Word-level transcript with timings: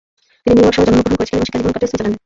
তিনি 0.43 0.53
new 0.57 0.63
York 0.63 0.75
শহরে 0.77 0.89
জন্মগ্রহণ 0.93 1.17
করেছিলেন 1.17 1.37
এবং 1.41 1.45
শিক্ষাজীবন 1.45 1.73
কাটে 1.73 1.87
সুইজারল্যান্ডে। 1.89 2.19